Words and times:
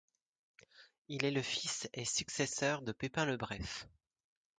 Il 1.09 1.25
est 1.25 1.29
le 1.31 1.43
fils 1.43 1.87
et 1.93 2.05
successeur 2.05 2.81
de 2.81 2.91
Pépin 2.91 3.23
le 3.23 3.37
Bref. 3.37 3.87